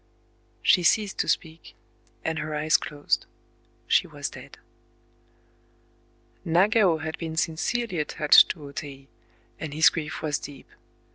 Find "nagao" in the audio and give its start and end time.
6.43-6.97